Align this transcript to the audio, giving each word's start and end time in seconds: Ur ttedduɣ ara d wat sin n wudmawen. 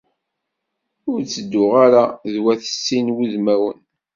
Ur 1.11 1.19
ttedduɣ 1.23 1.71
ara 1.85 2.03
d 2.33 2.35
wat 2.43 2.61
sin 2.83 3.07
n 3.11 3.13
wudmawen. 3.15 3.79